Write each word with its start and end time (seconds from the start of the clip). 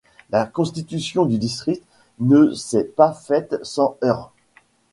La 0.31 0.47
constitution 0.47 1.25
du 1.27 1.37
district 1.37 1.83
ne 2.19 2.53
s'est 2.55 2.85
pas 2.85 3.13
faite 3.13 3.59
sans 3.61 3.97
heurts. 4.03 4.33